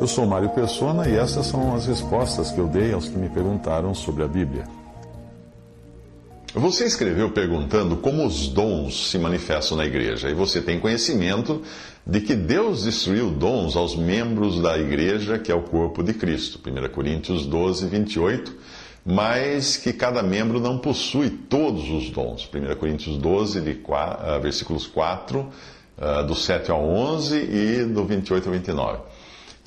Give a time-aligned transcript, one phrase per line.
[0.00, 3.28] Eu sou Mário Persona e essas são as respostas que eu dei aos que me
[3.28, 4.64] perguntaram sobre a Bíblia.
[6.54, 11.62] Você escreveu perguntando como os dons se manifestam na igreja, e você tem conhecimento
[12.06, 16.60] de que Deus destruiu dons aos membros da igreja, que é o corpo de Cristo.
[16.64, 18.56] 1 Coríntios 12, 28.
[19.04, 22.48] Mas que cada membro não possui todos os dons.
[22.52, 25.48] 1 Coríntios 12, de 4, versículos 4,
[26.26, 28.98] do 7 ao 11 e do 28 ao 29.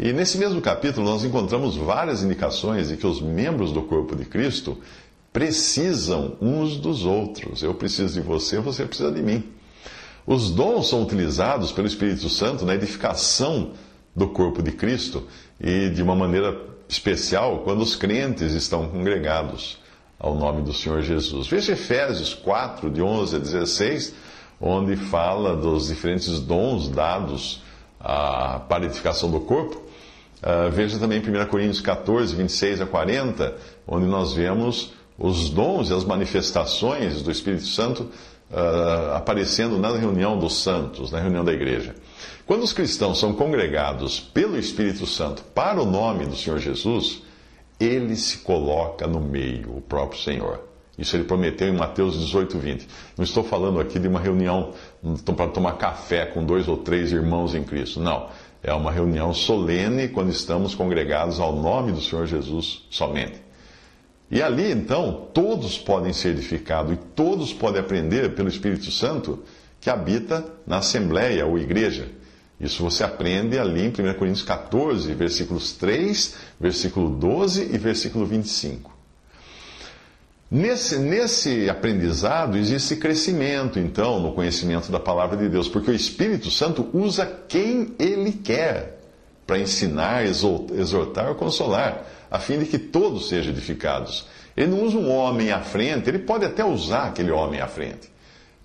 [0.01, 4.25] E nesse mesmo capítulo nós encontramos várias indicações de que os membros do corpo de
[4.25, 4.75] Cristo
[5.31, 7.61] precisam uns dos outros.
[7.61, 9.43] Eu preciso de você, você precisa de mim.
[10.25, 13.73] Os dons são utilizados pelo Espírito Santo na edificação
[14.15, 15.27] do corpo de Cristo
[15.59, 19.77] e de uma maneira especial quando os crentes estão congregados
[20.19, 21.47] ao nome do Senhor Jesus.
[21.47, 24.15] Veja Efésios 4, de 11 a 16,
[24.59, 27.61] onde fala dos diferentes dons dados
[27.99, 29.90] ah, para edificação do corpo.
[30.41, 33.55] Uh, veja também 1 Coríntios 14, 26 a 40,
[33.87, 38.09] onde nós vemos os dons e as manifestações do Espírito Santo
[38.51, 41.95] uh, aparecendo na reunião dos santos, na reunião da igreja.
[42.45, 47.21] Quando os cristãos são congregados pelo Espírito Santo para o nome do Senhor Jesus,
[47.79, 50.71] ele se coloca no meio, o próprio Senhor.
[50.97, 52.87] Isso ele prometeu em Mateus 18, 20.
[53.17, 54.73] Não estou falando aqui de uma reunião
[55.35, 57.99] para tomar café com dois ou três irmãos em Cristo.
[57.99, 58.27] Não.
[58.63, 63.41] É uma reunião solene quando estamos congregados ao nome do Senhor Jesus somente.
[64.29, 69.43] E ali, então, todos podem ser edificados e todos podem aprender pelo Espírito Santo
[69.79, 72.07] que habita na Assembleia ou Igreja.
[72.59, 78.90] Isso você aprende ali em 1 Coríntios 14, versículos 3, versículo 12 e versículo 25.
[80.53, 86.51] Nesse, nesse aprendizado existe crescimento, então, no conhecimento da palavra de Deus, porque o Espírito
[86.51, 88.99] Santo usa quem ele quer
[89.47, 94.27] para ensinar, exortar ou consolar, a fim de que todos sejam edificados.
[94.57, 98.11] Ele não usa um homem à frente, ele pode até usar aquele homem à frente,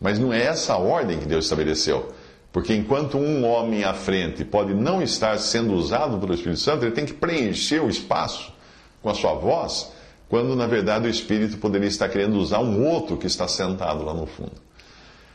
[0.00, 2.12] mas não é essa a ordem que Deus estabeleceu.
[2.50, 6.94] Porque enquanto um homem à frente pode não estar sendo usado pelo Espírito Santo, ele
[6.94, 8.52] tem que preencher o espaço
[9.00, 9.94] com a sua voz
[10.28, 14.14] quando na verdade o Espírito poderia estar querendo usar um outro que está sentado lá
[14.14, 14.66] no fundo.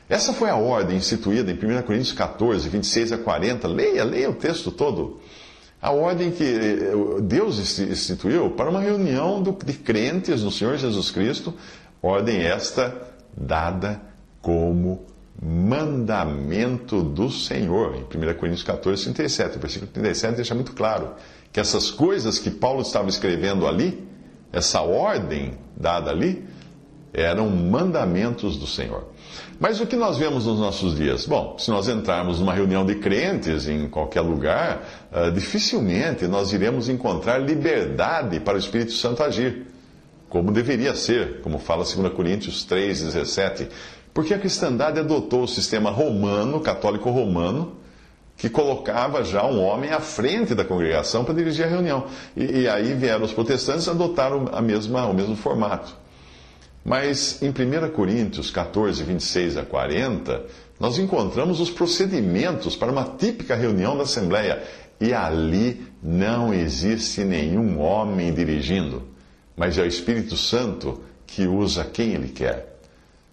[0.10, 3.68] Essa foi a ordem instituída em 1 Coríntios 14, 26 a 40.
[3.70, 5.22] Leia, leia o texto todo.
[5.82, 11.54] A ordem que eh, Deus instituiu para uma reunião de crentes no Senhor Jesus Cristo,
[12.02, 12.94] ordem esta
[13.36, 14.02] dada
[14.42, 15.06] como
[15.42, 17.96] mandamento do Senhor.
[17.96, 19.58] Em 1 Coríntios 14, 37.
[19.58, 21.14] O versículo 37 deixa muito claro
[21.52, 24.11] que essas coisas que Paulo estava escrevendo ali,
[24.52, 26.46] essa ordem dada ali,
[27.14, 29.12] eram mandamentos do Senhor.
[29.60, 31.26] Mas o que nós vemos nos nossos dias?
[31.26, 36.90] Bom, se nós entrarmos numa reunião de crentes em qualquer lugar, uh, dificilmente nós iremos
[36.90, 39.68] encontrar liberdade para o Espírito Santo agir,
[40.30, 43.68] como deveria ser, como fala 2 Coríntios 3,17.
[44.14, 47.78] Porque a cristandade adotou o sistema romano, católico romano,
[48.42, 52.08] que colocava já um homem à frente da congregação para dirigir a reunião.
[52.36, 55.96] E, e aí vieram os protestantes e adotaram a mesma, o mesmo formato.
[56.84, 60.44] Mas em 1 Coríntios 14, 26 a 40,
[60.80, 64.64] nós encontramos os procedimentos para uma típica reunião da Assembleia.
[65.00, 69.04] E ali não existe nenhum homem dirigindo,
[69.56, 72.80] mas é o Espírito Santo que usa quem ele quer.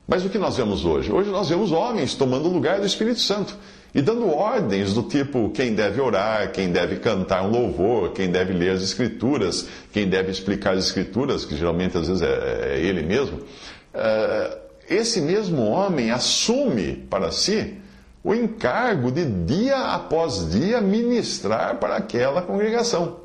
[0.06, 1.10] Mas o que nós vemos hoje?
[1.10, 3.56] Hoje nós vemos homens tomando o lugar do Espírito Santo
[3.94, 8.52] e dando ordens do tipo quem deve orar, quem deve cantar um louvor, quem deve
[8.52, 13.02] ler as Escrituras, quem deve explicar as Escrituras, que geralmente às vezes é, é ele
[13.02, 13.38] mesmo.
[13.38, 14.58] Uh,
[14.88, 17.78] esse mesmo homem assume para si
[18.22, 23.20] o encargo de dia após dia ministrar para aquela congregação.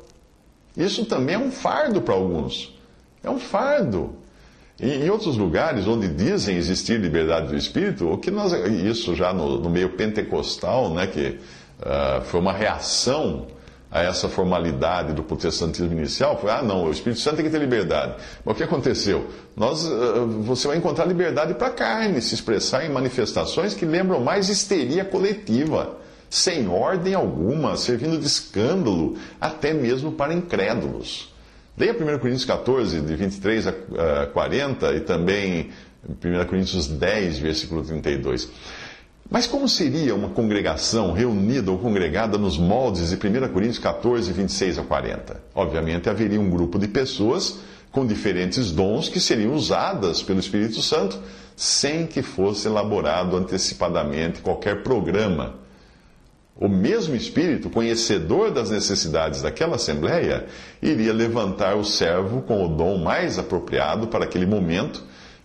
[0.76, 2.74] Isso também é um fardo para alguns.
[3.22, 4.16] É um fardo.
[4.80, 9.58] Em outros lugares onde dizem existir liberdade do espírito, o que nós isso já no,
[9.60, 11.38] no meio pentecostal, né, que
[11.78, 13.46] uh, foi uma reação
[13.94, 17.60] a essa formalidade do protestantismo inicial foi: ah, não, o Espírito Santo tem que ter
[17.60, 18.16] liberdade.
[18.44, 19.28] Mas o que aconteceu?
[19.56, 24.18] Nós, uh, você vai encontrar liberdade para a carne se expressar em manifestações que lembram
[24.18, 25.96] mais histeria coletiva,
[26.28, 31.32] sem ordem alguma, servindo de escândalo, até mesmo para incrédulos.
[31.76, 33.72] Leia 1 Coríntios 14, de 23 a
[34.32, 35.70] 40, e também
[36.08, 38.48] 1 Coríntios 10, versículo 32.
[39.28, 44.78] Mas como seria uma congregação reunida ou congregada nos moldes de 1 Coríntios 14, 26
[44.78, 45.42] a 40?
[45.54, 47.58] Obviamente haveria um grupo de pessoas
[47.90, 51.18] com diferentes dons que seriam usadas pelo Espírito Santo
[51.56, 55.63] sem que fosse elaborado antecipadamente qualquer programa.
[56.56, 60.46] O mesmo Espírito, conhecedor das necessidades daquela assembleia,
[60.80, 65.02] iria levantar o servo com o dom mais apropriado para aquele momento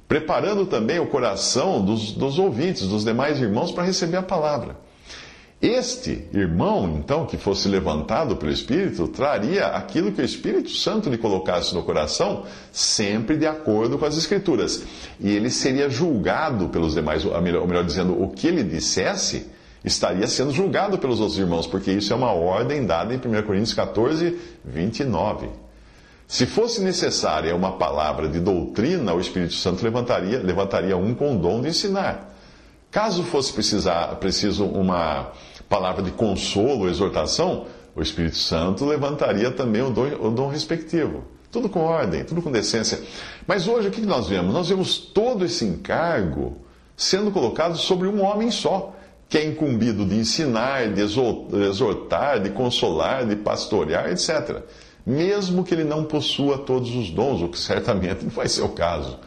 [0.09, 4.75] preparando também o coração dos, dos ouvintes, dos demais irmãos, para receber a palavra.
[5.61, 11.17] Este irmão, então, que fosse levantado pelo Espírito, traria aquilo que o Espírito Santo lhe
[11.17, 14.81] colocasse no coração, sempre de acordo com as Escrituras.
[15.19, 19.45] E ele seria julgado pelos demais, ou melhor, dizendo, o que ele dissesse
[19.83, 23.73] estaria sendo julgado pelos outros irmãos, porque isso é uma ordem dada em 1 Coríntios
[23.73, 25.49] 14, 29.
[26.27, 31.39] Se fosse necessária uma palavra de doutrina, o Espírito Santo levantaria, levantaria um com o
[31.39, 32.35] dom de ensinar.
[32.91, 35.31] Caso fosse precisar, preciso uma
[35.67, 37.65] palavra de consolo, exortação,
[37.95, 41.23] o Espírito Santo levantaria também o dom, o dom respectivo.
[41.51, 42.99] Tudo com ordem, tudo com decência.
[43.47, 44.53] Mas hoje o que nós vemos?
[44.53, 46.57] Nós vemos todo esse encargo
[46.95, 48.93] sendo colocado sobre um homem só,
[49.29, 54.63] que é incumbido de ensinar, de exortar, de consolar, de pastorear, etc
[55.09, 58.69] mesmo que ele não possua todos os dons, o que certamente não vai ser o
[58.69, 59.19] caso.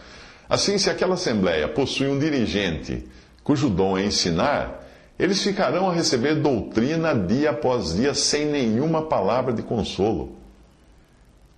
[0.48, 3.04] Assim, se aquela assembleia possui um dirigente
[3.42, 4.86] cujo dom é ensinar,
[5.18, 10.36] eles ficarão a receber doutrina dia após dia sem nenhuma palavra de consolo.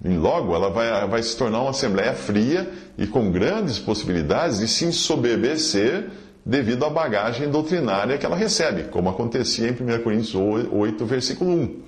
[0.03, 4.69] E logo ela vai, vai se tornar uma assembleia fria e com grandes possibilidades de
[4.69, 6.11] se ensoberbecer
[6.45, 11.83] devido à bagagem doutrinária que ela recebe, como acontecia em 1 Coríntios 8, versículo 1.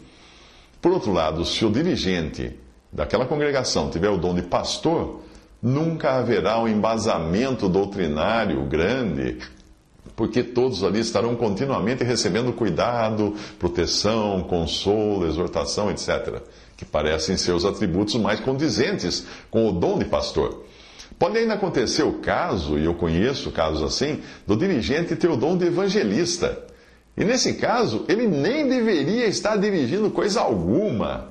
[0.80, 2.58] Por outro lado, se o dirigente
[2.92, 5.20] daquela congregação tiver o dom de pastor,
[5.62, 9.38] nunca haverá um embasamento doutrinário grande,
[10.14, 16.40] porque todos ali estarão continuamente recebendo cuidado, proteção, consolo, exortação, etc.,
[16.76, 20.64] que parecem ser os atributos mais condizentes com o dom de pastor.
[21.18, 25.56] Pode ainda acontecer o caso, e eu conheço casos assim, do dirigente ter o dom
[25.56, 26.66] de evangelista
[27.16, 31.28] e nesse caso, ele nem deveria estar dirigindo coisa alguma,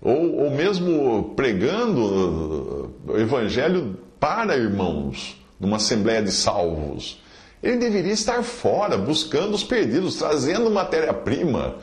[0.00, 7.22] ou, ou mesmo pregando o evangelho para irmãos, numa assembleia de salvos.
[7.62, 11.76] Ele deveria estar fora, buscando os perdidos, trazendo matéria-prima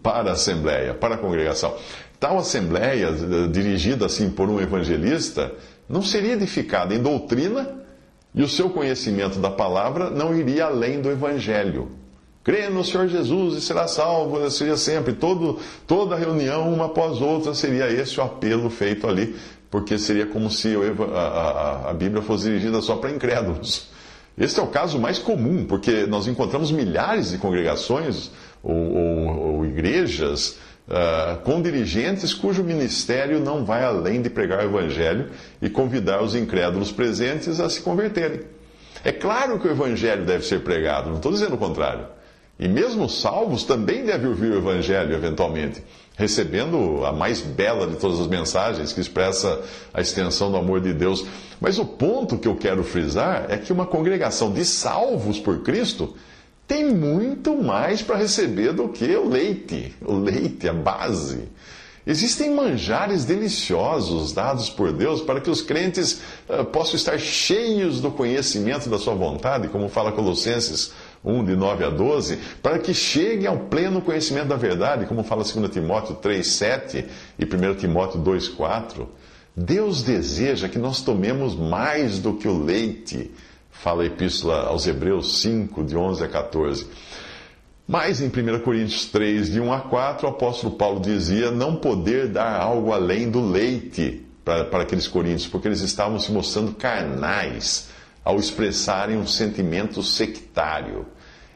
[0.00, 1.74] para a assembleia, para a congregação.
[2.20, 3.10] Tal assembleia,
[3.50, 5.52] dirigida assim por um evangelista,
[5.88, 7.84] não seria edificada em doutrina
[8.34, 11.90] e o seu conhecimento da palavra não iria além do evangelho.
[12.42, 15.14] Crê no Senhor Jesus e será salvo, seria sempre.
[15.14, 19.34] Todo, toda reunião, uma após outra, seria esse o apelo feito ali,
[19.70, 20.74] porque seria como se
[21.14, 23.88] a, a, a Bíblia fosse dirigida só para incrédulos.
[24.36, 28.30] Este é o caso mais comum, porque nós encontramos milhares de congregações
[28.62, 30.58] ou, ou, ou igrejas
[30.88, 36.34] uh, com dirigentes cujo ministério não vai além de pregar o Evangelho e convidar os
[36.34, 38.40] incrédulos presentes a se converterem.
[39.02, 42.06] É claro que o Evangelho deve ser pregado, não estou dizendo o contrário.
[42.58, 45.82] E mesmo salvos também devem ouvir o Evangelho eventualmente,
[46.16, 49.60] recebendo a mais bela de todas as mensagens que expressa
[49.92, 51.26] a extensão do amor de Deus.
[51.60, 56.14] Mas o ponto que eu quero frisar é que uma congregação de salvos por Cristo
[56.66, 61.48] tem muito mais para receber do que o leite, o leite, a base.
[62.06, 68.10] Existem manjares deliciosos dados por Deus para que os crentes uh, possam estar cheios do
[68.10, 70.92] conhecimento da sua vontade, como fala Colossenses
[71.24, 75.44] 1, de 9 a 12, para que cheguem ao pleno conhecimento da verdade, como fala
[75.44, 77.06] 2 Timóteo 3, 7
[77.38, 79.08] e 1 Timóteo 2, 4.
[79.56, 83.30] Deus deseja que nós tomemos mais do que o leite,
[83.74, 86.86] fala a Epístola aos Hebreus 5, de 11 a 14.
[87.86, 92.28] Mas em 1 Coríntios 3, de 1 a 4, o apóstolo Paulo dizia não poder
[92.28, 97.90] dar algo além do leite para, para aqueles coríntios, porque eles estavam se mostrando carnais
[98.24, 101.06] ao expressarem um sentimento sectário.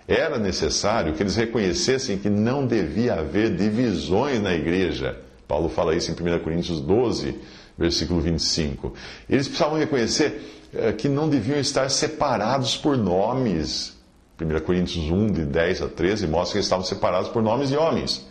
[0.06, 5.18] Era necessário que eles reconhecessem que não devia haver divisões na igreja.
[5.46, 7.34] Paulo fala isso em 1 Coríntios 12,
[7.78, 8.92] versículo 25.
[9.30, 10.57] Eles precisavam reconhecer
[10.96, 13.96] que não deviam estar separados por nomes.
[14.40, 17.76] 1 Coríntios 1, de 10 a 13, mostra que eles estavam separados por nomes de
[17.76, 18.26] homens.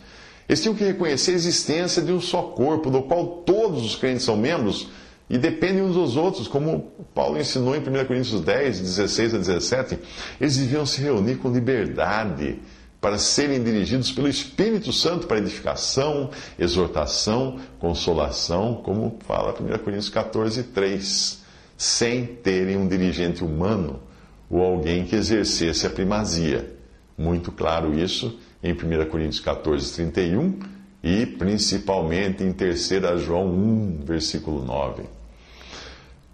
[0.47, 4.23] Eles tinham que reconhecer a existência de um só corpo, do qual todos os crentes
[4.23, 4.87] são membros
[5.29, 9.99] e dependem uns dos outros, como Paulo ensinou em 1 Coríntios 10, 16 a 17.
[10.39, 12.59] Eles deviam se reunir com liberdade
[13.01, 20.63] para serem dirigidos pelo Espírito Santo para edificação, exortação, consolação, como fala 1 Coríntios 14,
[20.63, 21.43] 3,
[21.77, 24.01] sem terem um dirigente humano
[24.49, 26.75] ou alguém que exercesse a primazia.
[27.17, 30.59] Muito claro isso em 1 Coríntios 14, 31
[31.03, 32.89] e principalmente em 3
[33.21, 35.03] João 1, versículo 9.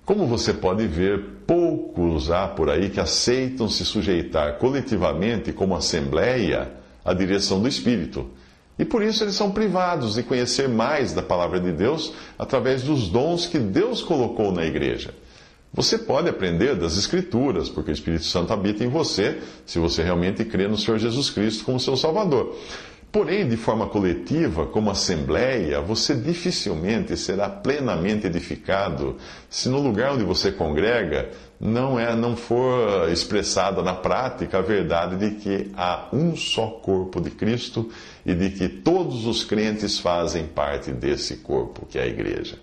[0.05, 6.71] Como você pode ver, poucos há por aí que aceitam se sujeitar coletivamente, como assembleia,
[7.05, 8.29] à direção do Espírito.
[8.77, 13.07] E por isso eles são privados de conhecer mais da palavra de Deus através dos
[13.07, 15.13] dons que Deus colocou na igreja.
[15.73, 20.45] Você pode aprender das Escrituras, porque o Espírito Santo habita em você, se você realmente
[20.45, 22.55] crê no Senhor Jesus Cristo como seu Salvador.
[23.11, 29.17] Porém, de forma coletiva, como assembleia, você dificilmente será plenamente edificado
[29.49, 35.15] se no lugar onde você congrega não é não for expressada na prática a verdade
[35.15, 37.89] de que há um só corpo de Cristo
[38.23, 42.57] e de que todos os crentes fazem parte desse corpo, que é a igreja.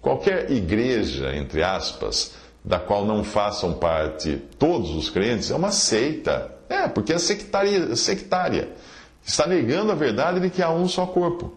[0.00, 6.52] Qualquer igreja, entre aspas, da qual não façam parte todos os crentes, é uma seita.
[6.68, 8.68] É, porque é sectária.
[9.24, 11.54] Está negando a verdade de que há um só corpo.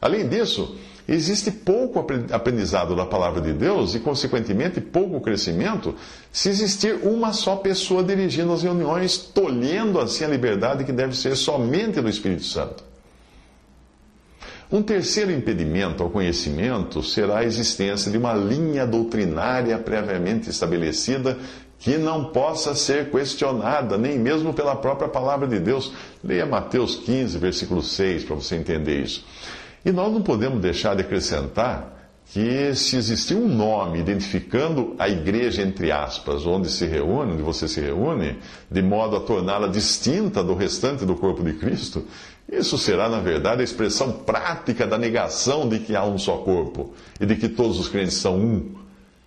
[0.00, 0.76] Além disso,
[1.06, 5.94] existe pouco aprendizado da palavra de Deus e, consequentemente, pouco crescimento
[6.32, 11.36] se existir uma só pessoa dirigindo as reuniões, tolhendo assim a liberdade que deve ser
[11.36, 12.85] somente do Espírito Santo.
[14.70, 21.38] Um terceiro impedimento ao conhecimento será a existência de uma linha doutrinária previamente estabelecida
[21.78, 25.92] que não possa ser questionada, nem mesmo pela própria palavra de Deus.
[26.24, 29.24] Leia Mateus 15, versículo 6, para você entender isso.
[29.84, 35.62] E nós não podemos deixar de acrescentar que se existir um nome identificando a igreja,
[35.62, 38.38] entre aspas, onde se reúne, onde você se reúne,
[38.70, 42.04] de modo a torná-la distinta do restante do corpo de Cristo,
[42.50, 46.94] isso será, na verdade, a expressão prática da negação de que há um só corpo
[47.20, 48.74] e de que todos os crentes são um.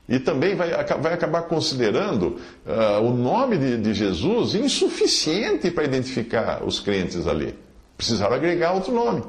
[0.08, 6.64] E também vai, vai acabar considerando uh, o nome de, de Jesus insuficiente para identificar
[6.66, 7.54] os crentes ali.
[7.96, 9.24] Precisaram agregar outro nome.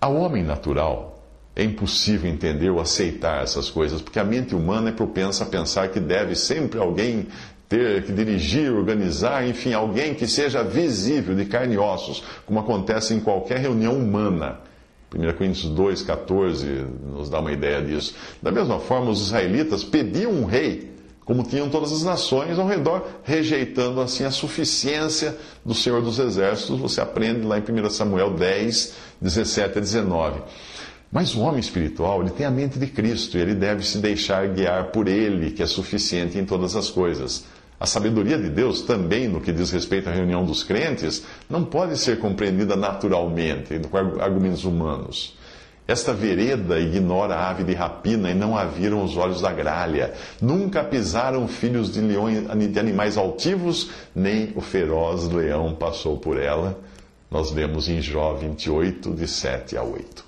[0.00, 1.17] Ao homem natural,
[1.58, 5.88] é impossível entender ou aceitar essas coisas, porque a mente humana é propensa a pensar
[5.88, 7.26] que deve sempre alguém
[7.68, 13.12] ter que dirigir, organizar, enfim, alguém que seja visível, de carne e ossos, como acontece
[13.12, 14.60] em qualquer reunião humana.
[15.12, 18.14] 1 Coríntios 2, 14 nos dá uma ideia disso.
[18.40, 20.92] Da mesma forma, os israelitas pediam um rei,
[21.24, 26.78] como tinham todas as nações ao redor, rejeitando assim a suficiência do Senhor dos Exércitos.
[26.78, 30.40] Você aprende lá em 1 Samuel 10, 17 a 19.
[31.10, 34.46] Mas o homem espiritual, ele tem a mente de Cristo e ele deve se deixar
[34.48, 37.46] guiar por ele, que é suficiente em todas as coisas.
[37.80, 41.96] A sabedoria de Deus, também no que diz respeito à reunião dos crentes, não pode
[41.96, 45.34] ser compreendida naturalmente, com argumentos humanos.
[45.86, 50.12] Esta vereda ignora a ave de rapina e não a viram os olhos da gralha.
[50.42, 56.78] Nunca pisaram filhos de, leões, de animais altivos, nem o feroz leão passou por ela.
[57.30, 60.27] Nós vemos em Jó 28, de 7 a 8.